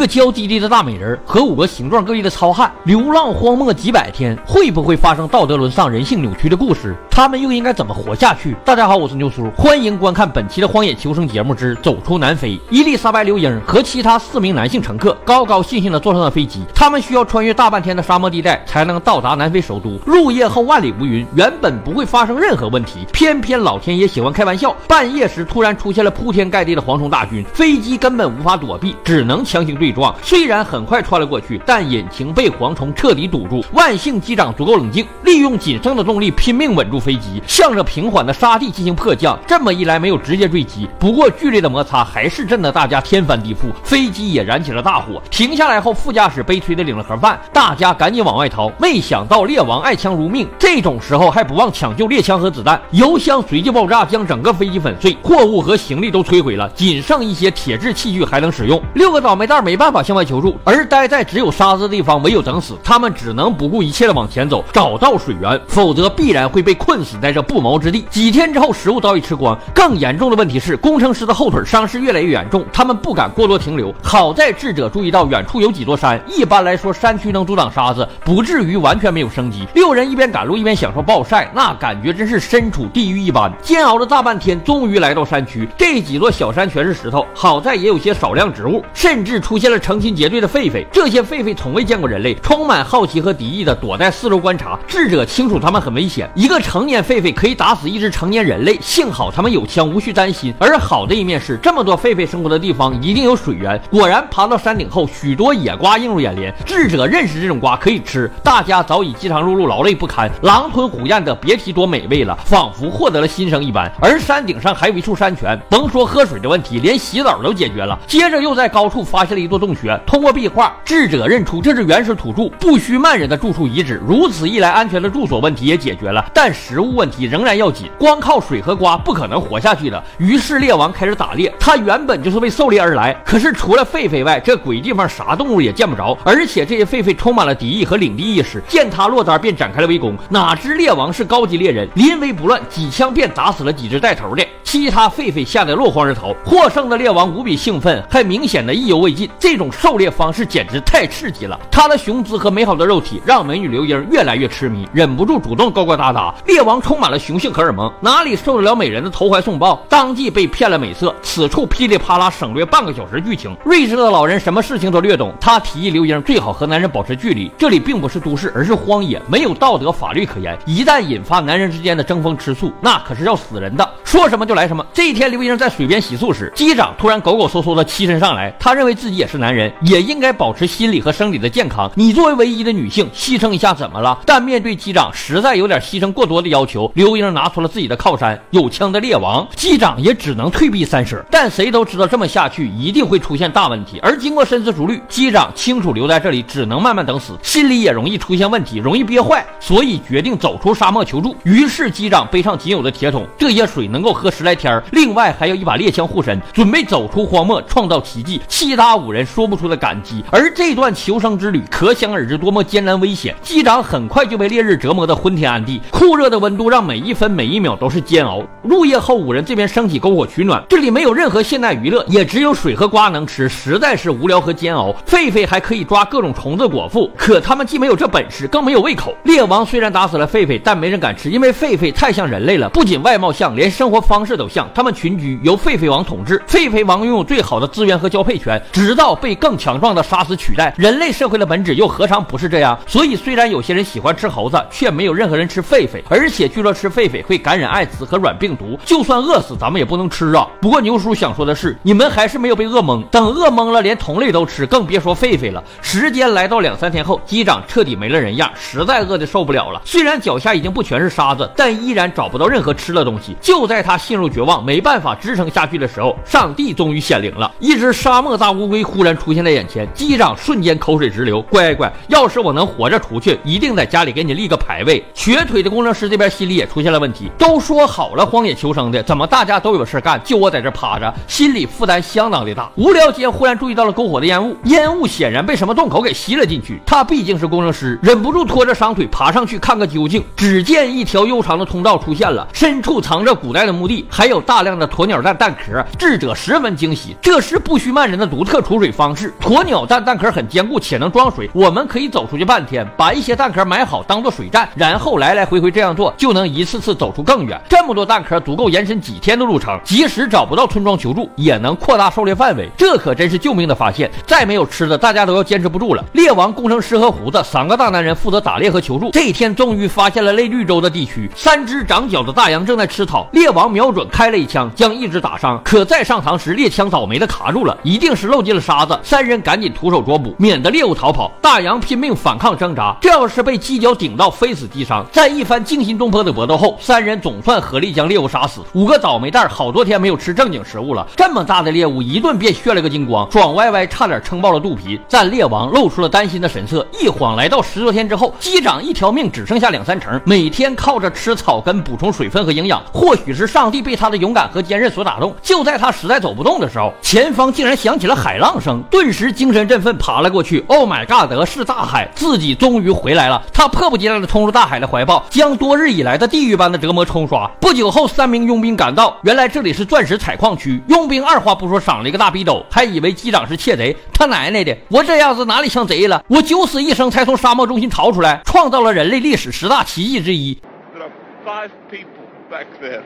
[0.00, 6.96] 一个娇滴滴的大美人和五个形状各异的糙汉流浪荒漠几百天，会不会发生道德沦丧、人性扭曲的故事？
[7.10, 8.56] 他们又应该怎么活下去？
[8.64, 12.52] 大家好，我是牛叔，欢迎观看本期的《荒野求生》节目之《走出南非》。
[12.70, 20.00] 伊丽莎白·刘英和其他四名男性乘客高高兴兴地坐上了飞机，他们需要穿越大半天的沙漠地带才能到达南非首都。
[20.06, 30.14] 入夜后万里无云，原本不会发生任何问题，偏偏老天爷喜欢开玩笑，半夜时突然出现了铺天盖地的蝗虫大军，飞机根本无法躲避，只能强行对撞。
[30.22, 33.64] 虽然很快穿了过去，但引擎被蝗虫彻底堵住。
[33.72, 39.38] 万幸机长足够冷静，利用仅剩的动力拼命稳住飞机，向着平缓的沙地进行迫降。
[39.46, 45.20] 这么一来，没有直接坠机，不过剧烈的摩擦还是震得大家天翻地覆，飞机也燃起了大火。
[45.30, 48.70] 停下来后，副驾驶悲催的领了盒饭，大家赶紧往外逃。
[48.78, 52.80] 没想到猎王爱枪如命，这种时候还不忘抢救猎枪和子弹。
[52.90, 58.80] 油箱随即爆炸，将整个飞机粉碎，货物和行李都摧毁了，仅剩一些铁质器具还能使用。
[58.94, 60.20] 六个倒霉蛋没办法向外。
[60.20, 62.74] 求助，而待在只有沙子的地方，唯有等死。
[62.84, 68.04] 他们只能不顾一切的往前走，找到水源，否则必然会被困死在这不毛之地。
[68.10, 69.58] 几天之后，食物早已吃光。
[69.74, 73.92] 更严重的问题是，工程师的后腿伤势越来越严重，他们不敢过多停留。
[74.02, 79.66] 好在智者注意到远处有几座山，一般来说，山区能阻挡沙子，不至于完全没有生机。
[79.74, 83.50] 六人一边赶路一边享受暴晒，那感觉真是身处地狱一般。
[83.62, 85.66] 煎熬了大半天，终于来到山区。
[85.78, 90.10] 这几座小山全是石头，好在也有些少量植物，甚至出现了成群。
[90.10, 94.78] 结队的狒狒，这些狒狒从未见过人类，充满好奇和敌意的躲在四周观察。
[94.86, 98.76] 智者清楚他们很危险，一个成年狒狒可以打死一只成年人类。
[98.82, 100.52] 幸好他们有枪，无需担心。
[100.58, 103.80] 而好的一面是，这么多狒狒生活的地方一定有水源。
[103.88, 106.52] 果然，爬到山顶后，许多野瓜映入眼帘。
[106.66, 113.90] 智者认识这种瓜可以吃，大家早已饥肠辘辘，劳累不堪，狼吞虎咽的，别提多美味了，仿佛获得了新生一般。
[114.00, 117.96] 而山顶上还有一处山泉，甭说喝水的问题，连洗澡都解决了。
[118.08, 119.96] 接着又在高处发现了一座洞穴。
[120.06, 124.00] 通过壁画，智者认出这是原始土著不须曼人的住处遗址。
[124.04, 127.88] 如此一来，安全的住所问题也解决了，但食物问题仍然要紧。
[127.98, 130.02] 光靠水和瓜不可能活下去的。
[130.18, 131.52] 于是猎王开始打猎。
[131.60, 136.16] 他原本就是为狩猎而来，可是除了狒狒外，这鬼地方啥动物也见不着。
[136.24, 140.16] 而且这些狒狒充满了敌意和领地意识，见他落单便展开了围攻。
[140.30, 144.46] 哪知猎王是高级猎人，临危不乱，几枪便打死了几只带头的。
[144.62, 146.32] 其他狒狒吓得落荒而逃。
[146.44, 149.28] 获胜的猎王无比兴奋，还明显的意犹未尽。
[149.38, 151.58] 这这种狩猎方式简直太刺激了！
[151.72, 156.32] 他的雄姿和美好的肉体让美女刘英越来越痴迷，忍不住主动勾勾搭搭。
[156.46, 161.12] 猎王充满了雄性荷尔蒙，哪里受得了美人的投怀送抱，当即被骗了美色。
[161.20, 163.52] 此处噼里啪啦省略半个小时剧情。
[163.64, 167.50] 睿智的老人什么事情都略懂，他提议刘英最好和男人保持距离。
[167.58, 170.56] 这里并不是都市，而是荒野，没有道德法律可言。
[170.64, 173.90] 一旦引发男人之间的争风吃醋，那可是要死人的。
[174.04, 174.86] 说什么就来什么。
[174.92, 178.54] 这一天，刘英在水边洗漱时，机长突然狗狗嗖嗖的栖身上来。
[178.60, 181.88] 他认为自己也是男人，也应该保持心理和生理的健康。
[181.94, 184.18] 你作为唯一的女性，牺牲一下怎么了？
[184.26, 189.46] 但面对机长实在有点牺牲过多的要求，刘英拿出了自己的靠山——有枪的猎王。
[189.54, 191.24] 机长也只能退避三舍。
[191.30, 194.00] 但谁都知道这么下去一定会出现大问题。
[194.02, 201.36] 而经过深思熟虑，机长清楚留在这里只能慢慢等死，心里也容易出现问题，容易憋坏，所以决定走出沙漠求助。
[201.44, 204.82] 于是机长背上仅有的铁桶，这些水能够喝十来天。
[204.90, 208.40] 另外还有一把猎枪护身，准备走出荒漠创造奇迹。
[208.48, 210.24] 其他五人说不出的感激。
[210.30, 213.34] 而这段求生之旅可想而知多么艰难危险。
[213.42, 218.42] 机长很快就被烈日折磨得昏天暗地，酷热的温度让每一分每一秒都是煎熬。
[218.62, 224.94] 入夜后，五人这边升起篝火取暖，这里没有任何现代娱乐，也只有水和瓜能吃，实在是无聊和煎熬。
[225.06, 229.14] 狒狒还可以抓各种虫子果腹，可他们既没有这本事，更没有胃口。
[229.24, 234.68] 猎王虽然打死了狒狒，但没人敢吃，因为狒狒太像人类了，不仅外貌像，连生活方式都像。
[234.74, 236.40] 他们群居，由狒狒王统治。
[236.46, 240.74] 狒狒王拥有最好的资源和交配权，直到被更强壮的杀死取代。
[240.76, 242.78] 人类社会的本质又何尝不是这样？
[242.86, 246.02] 所以，虽然有些人喜欢吃猴子，却没有任何人吃狒狒。
[246.08, 250.46] 而且，据说吃狒狒会感染艾滋和软病毒，就算饿死，咱们也不能吃啊。
[250.60, 253.02] 不过，牛叔想说的是，你们还是没有被饿懵。
[253.10, 255.62] 等饿懵了，连同类都吃，更别说狒狒了。
[255.80, 259.80] 时间来到两三天后，机长彻底没了人样，实在饿得受不了了。
[259.84, 263.36] 虽然脚下已经不全是沙子，但依然找不到任何吃的东西。
[263.40, 267.50] 就在他陷入绝望，没办法支撑下去的时候，上帝终于显灵了。
[267.58, 271.40] 一只沙漠大乌龟忽然出现在眼前，机长瞬间口水直流。
[271.40, 275.02] 乖乖，要是我能活着出去，一定在家里给你立个牌位。
[275.14, 277.30] 瘸腿的工程师这边心里也出现了问题。
[277.38, 282.70] 都说好了荒野求生的，怎么大家都有事干，就我在这趴着，心理负担相当的大。
[282.76, 286.78] 无聊间忽然注意到了篝火的烟雾，烟雾显然被什么洞口给吸了进去。
[286.84, 290.22] 他毕竟是工程师，忍不住拖着伤腿爬上去看个究竟。
[290.36, 295.82] 只见一条悠长的通道出现了，深处藏着古代的墓地，还有大量的鸵鸟蛋蛋壳。
[295.98, 299.32] 智者十分惊喜，这是不须曼人的独特储水水方式。
[299.40, 307.60] 鸵鸟蛋蛋壳很坚固且能装水，我们可以走出去半天，把一些蛋壳埋好当做水站，然后来来回回这样做，就能一次次走出更远。
[307.68, 312.68] 这么多蛋壳足够延伸几天的路程，即使找不到村庄求助，也能扩大狩猎范围。
[312.76, 314.10] 这可真是救命的发现！
[314.26, 316.04] 再没有吃的，大家都要坚持不住了。
[316.12, 319.10] 猎王、工程师和胡子三个大男人负责打猎和求助。
[319.12, 323.28] 这一天终于发现了类绿洲的地区，三只长角的大羊正在吃草。
[323.32, 325.60] 猎王瞄准开了一枪，将一只打伤。
[325.62, 328.98] 可再上膛时，猎枪倒霉的卡住了，一定是漏进了沙子。
[329.02, 331.30] 三人赶紧徒手捉捕，免得猎物逃跑。
[331.40, 335.04] 大洋拼命反抗挣扎，这要是被犄角顶到，非死即伤。
[335.10, 338.60] 在一番惊心动魄的搏斗后，三人总算合力将猎物杀死。
[338.74, 345.00] 五个倒霉蛋好多天没有吃正经食物了，这么大的猎物一顿便炫了个精光，爽歪歪差点撑爆了肚皮。
[345.08, 352.82] 战猎王露出了担心的神色，一晃来到十多天之后，机长一条命只剩下两三成，每天靠着吃草根补充水分和营养。
[352.92, 360.62] 或许是上帝被他的勇敢和坚韧所打动，就在他实在走不动的时候，前方竟然响起了海浪声，顿时精神振奋，爬了过去。
[360.66, 363.42] Oh my god，是大海，自己终于回来了。
[363.52, 367.50] 他迫不及待地冲入大海的怀抱，将多日以来的地狱般的折磨冲刷。
[367.60, 370.80] 不久后，三名佣兵赶到，原来这里是钻石采矿区。
[370.88, 376.22] 佣兵二话不说赏了一个大逼斗，还以为机长是窃贼，他奶奶的，我这样子哪里像贼了？
[376.28, 380.58] 我九死一生才从沙漠中心逃出来，创造了人类历史十大奇迹之一。
[380.94, 381.10] There are
[381.44, 383.02] five people back there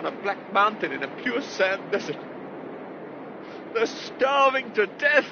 [0.00, 1.78] on a black mountain in a pure sand.
[3.78, 5.30] They're starving to death.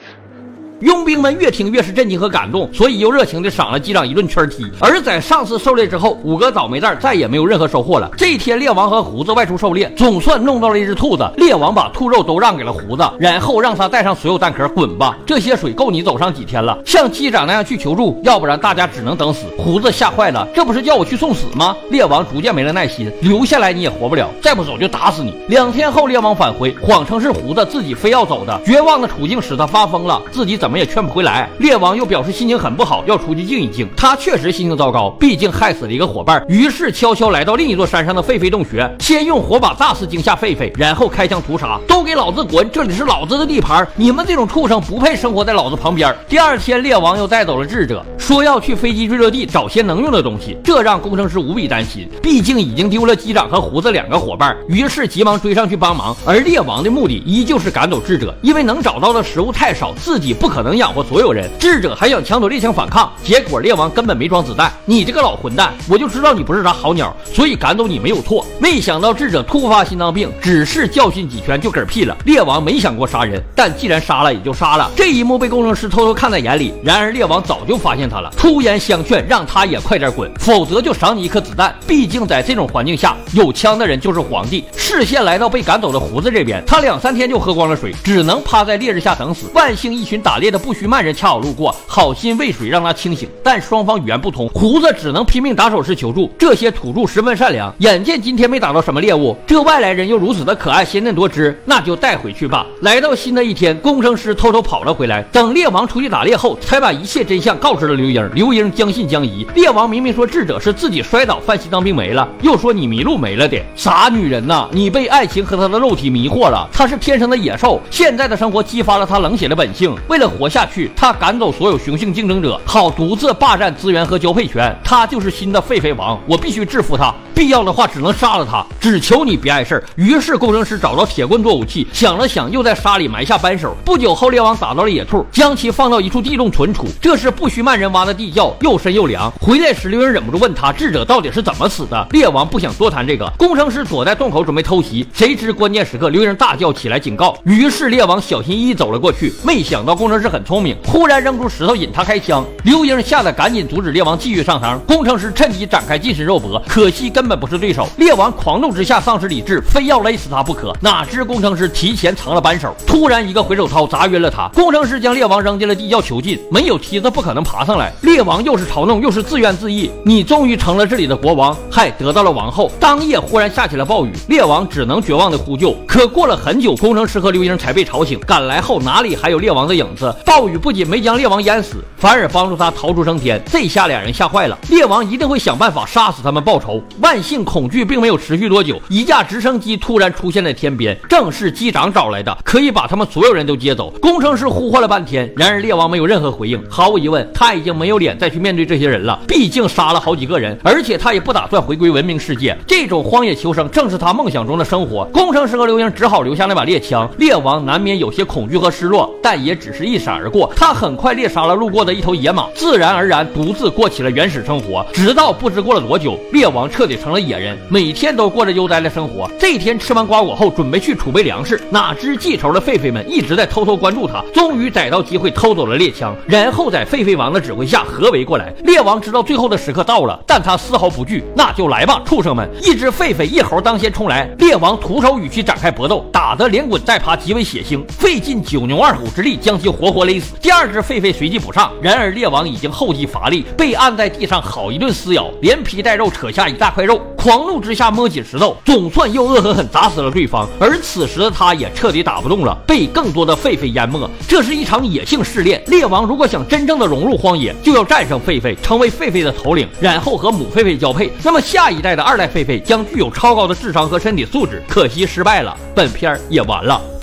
[0.81, 4.71] 佣兵们越听越是震惊和感动，所以又热情地赏了机长一顿圈踢。
[4.79, 8.11] 而在上次狩猎之后，五个倒霉蛋再也没有任何收获了。
[8.15, 11.27] 这一天，猎王和胡子外出狩猎，总算弄到了一只兔子。
[11.39, 15.17] 猎王把兔肉都让给了胡子，然后让他带上所有蛋壳滚吧。
[15.25, 16.79] 这些水够你走上几天了？
[16.85, 19.47] 像机长那样去求助，要不然大家只能等死。
[19.57, 21.75] 胡子吓坏了，这不是叫我去送死吗？
[21.89, 25.33] 猎王逐渐没了耐心，留下来你也活不了，再不走就打死你。
[25.49, 28.61] 两天后，猎王返回，谎称是胡子自己非要走的。
[28.67, 31.49] 绝望的处境使他发疯了，自己怎怎么也劝不回来。
[31.61, 33.87] 猎王又表示心情很不好，要出去静一静。
[33.97, 36.45] 他确实心情糟糕，毕竟害死了一个伙伴。
[36.49, 41.79] 于是悄悄来到另一座山上的狒狒洞穴，先用火把炸死惊吓狒狒，然后开枪屠杀。
[41.87, 42.69] 都给老子滚！
[42.73, 46.13] 这里是老子的地盘，你们这种畜生不配生活在老子旁边。
[46.29, 54.57] 第二天，猎王又带走了智者，说要去飞机坠落地找些能用的东西，这让工程师无比担心，毕竟已经丢了机长和胡子两个伙伴。
[54.69, 56.17] 于是急忙追上去帮忙。
[56.27, 61.51] 而猎王的目的依旧是赶走智者，因为能找到的食物太少，自己不可可能养活所有人。
[61.61, 64.73] 智者还想抢走猎枪反抗，结果猎王根本没装子弹。
[64.87, 68.43] 你这个老混蛋，我就知道你不是啥好鸟，所以赶走你没有错。
[68.59, 72.17] 没想到智者突发心脏病，只是教训几拳就嗝屁了。
[72.25, 74.91] 猎王没想过杀人，但既然杀了也就杀了。
[74.97, 81.75] 这一幕被工程师偷偷看在眼里，然而猎王早就发现他了，出言相劝，让他也快点滚，否则就赏你一颗子弹。
[81.87, 84.65] 毕竟在这种环境下，有枪的人就是皇帝。
[84.75, 89.51] 视线来到被赶走的胡子这边，他两三天就喝光了水，只能趴在烈日下等死。
[89.53, 96.31] 万幸一群打猎的不须曼人恰好路过，好心喂水让他清醒，但双方语言不通，胡子只能拼命打手势求助。
[96.39, 102.67] 这些土著十分善良，眼见今天没打到什么猎物，这外来人又如此的可爱鲜嫩多汁，那就带回去吧。
[102.83, 108.31] 来到新的一天，工程师偷偷跑了回来，等猎王出去打猎后，才把一切真相告知了刘英。
[108.35, 114.69] 刘英将信将疑，猎王明明说智者是自己摔倒犯心脏病没了，又说你迷路没了的，傻女人呐！
[114.73, 119.95] 你被爱情和他的肉体迷惑了，他是天生的野兽，现在的生活激发了他冷血的本性。
[120.09, 124.77] 为了活下去，他赶走所有雄性竞争者，好独自霸占资源和交配权。
[124.85, 129.85] 他就是新的狒狒王，我必须制服他，必要的话只能杀了他，只求你别碍事儿。
[129.97, 133.77] 于是工程师找到铁棍做武器，想了想，又在沙里埋下扳手。
[133.85, 136.87] 不久后，猎王打到了野兔，将其放到一处地洞存储。
[137.01, 139.31] 这是不须曼人挖的地窖，又深又凉。
[139.41, 142.07] 回来时，刘英忍不住问他智者到底是怎么死的。
[142.11, 147.37] 猎王不想多谈这个，工程师躲在洞口准备偷袭，谁知关键时刻，刘英大叫起来警告。
[147.45, 152.45] 于是猎王小心翼翼走了过去，没想到工程师是很聪明，忽然扔出石头引他开枪。
[152.65, 157.89] 刘英吓得赶紧阻止猎王继续上膛，工程师趁机展开近身肉搏，可惜根本不是对手。
[157.97, 160.73] 猎王狂怒之下丧失理智，非要勒死他不可。
[160.81, 164.49] 哪知工程师提前藏了扳手，突然一个回手掏砸晕了他。
[164.53, 167.93] 工程师将猎王扔进了地窖囚禁，没有梯子不可能爬上来。
[168.01, 172.69] 猎王又是嘲弄又是自怨自艾，你终于成了这里的国王，还得到了王后。
[172.81, 175.73] 当夜忽然下起了暴雨，猎王只能绝望的呼救。
[175.87, 180.13] 可过了很久，工程师和刘英才被吵醒，赶来后哪里还有猎王的影子？
[180.25, 184.59] 暴雨不仅没将猎王淹死，反而帮助他逃出升天，这下俩人吓坏了。
[184.69, 186.83] 猎王一定会想办法杀死他们报仇。
[187.01, 193.91] 万幸，恐惧并没有持续多久，一架直升机突然出现在天边，正是机长找来的，可以把他们所有人都接走。
[194.01, 196.63] 工程师呼唤了半天，然而猎王没有任何回应。
[196.69, 202.57] 毫无疑问，他已经没有脸再去面对这些人了，毕竟杀了好几个人，而且他也不打算回归文明世界。
[202.67, 205.05] 这种荒野求生正是他梦想中的生活。
[205.13, 207.09] 工程师和刘英只好留下那把猎枪。
[207.19, 210.53] 猎王难免有些恐惧和失落，但也只是一时闪而过。
[210.55, 214.87] 他很快猎杀了路过的一头野马，自然而然独自过起了原始生活。
[214.93, 219.29] 直到不知过了多久，猎王彻底成了野人，每天都过着悠哉的生活。
[219.37, 228.55] 这天吃完瓜果后，准备去储备粮食，哪知记仇的狒狒们一直在偷偷关注他，终于逮到机会偷走了猎枪，然后在狒狒王的指挥下合围过来。
[228.63, 232.49] 猎王知道最后的时刻到了，但他丝毫不惧，那就来吧，畜生们！
[232.63, 240.35] 一只狒狒一猴当先冲来，猎王徒手与其展开搏斗，打得连滚带爬，极为血腥，费尽九牛二虎之力将其活活活勒死。
[240.43, 250.49] 第二只狒狒随即补上，然而猎王已经后继乏力，被按在地上好一顿撕咬，连皮带肉扯下一大块肉，狂怒之下摸起石头，总算又恶狠狠砸死了对方。
[250.59, 254.11] 而此时的他也彻底打不动了，被更多的狒狒淹没。
[254.27, 261.13] 这是一场野性试炼，猎王如果想真正的融入荒野，就要战胜狒狒，成为狒狒的头领，然后和母狒狒交配。
[261.23, 264.61] 那么下一代的二代狒狒将具有超高的智商和身体素质。
[264.69, 266.96] 可惜失败了，本片也完了。